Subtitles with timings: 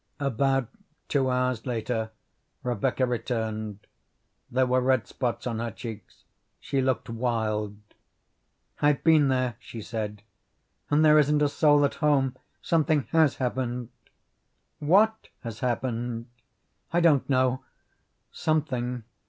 [0.19, 0.67] About
[1.09, 2.09] two hours later
[2.63, 3.85] Rebecca returned.
[4.49, 6.23] There were red spots on her cheeks.
[6.59, 7.77] She looked wild.
[8.81, 10.23] "I've been there," she said,
[10.89, 12.35] "and there isn't a soul at home.
[12.63, 13.89] Something HAS happened."
[14.79, 16.25] "What has happened?"
[16.91, 17.63] "I don't know.
[18.31, 19.03] Something.